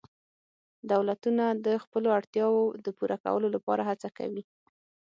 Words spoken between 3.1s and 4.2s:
کولو لپاره هڅه